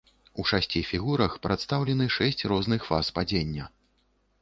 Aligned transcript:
У 0.43 0.45
шасці 0.51 0.81
фігурах 0.91 1.35
прадстаўлены 1.45 2.09
шэсць 2.17 2.47
розных 2.55 2.91
фаз 2.91 3.15
падзення. 3.19 3.73